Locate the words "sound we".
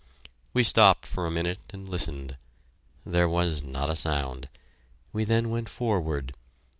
3.95-5.25